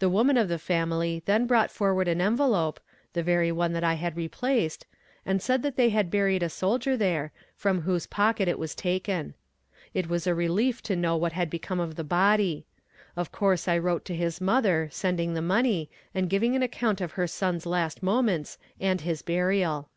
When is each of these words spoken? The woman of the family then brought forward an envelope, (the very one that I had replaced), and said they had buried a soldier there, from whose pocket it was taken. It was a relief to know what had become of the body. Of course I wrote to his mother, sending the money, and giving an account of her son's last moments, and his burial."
The 0.00 0.08
woman 0.08 0.36
of 0.36 0.48
the 0.48 0.58
family 0.58 1.22
then 1.24 1.46
brought 1.46 1.70
forward 1.70 2.08
an 2.08 2.20
envelope, 2.20 2.80
(the 3.12 3.22
very 3.22 3.52
one 3.52 3.74
that 3.74 3.84
I 3.84 3.94
had 3.94 4.16
replaced), 4.16 4.86
and 5.24 5.40
said 5.40 5.62
they 5.62 5.90
had 5.90 6.10
buried 6.10 6.42
a 6.42 6.48
soldier 6.48 6.96
there, 6.96 7.30
from 7.54 7.82
whose 7.82 8.08
pocket 8.08 8.48
it 8.48 8.58
was 8.58 8.74
taken. 8.74 9.34
It 9.94 10.08
was 10.08 10.26
a 10.26 10.34
relief 10.34 10.82
to 10.82 10.96
know 10.96 11.16
what 11.16 11.34
had 11.34 11.48
become 11.48 11.78
of 11.78 11.94
the 11.94 12.02
body. 12.02 12.66
Of 13.14 13.30
course 13.30 13.68
I 13.68 13.78
wrote 13.78 14.04
to 14.06 14.16
his 14.16 14.40
mother, 14.40 14.88
sending 14.90 15.34
the 15.34 15.40
money, 15.42 15.88
and 16.12 16.28
giving 16.28 16.56
an 16.56 16.64
account 16.64 17.00
of 17.00 17.12
her 17.12 17.28
son's 17.28 17.64
last 17.64 18.02
moments, 18.02 18.58
and 18.80 19.02
his 19.02 19.22
burial." 19.22 19.90